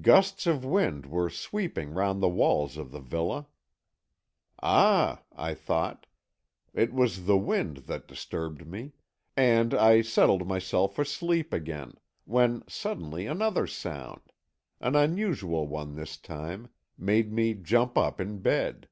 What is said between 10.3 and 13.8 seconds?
myself for sleep again, when suddenly another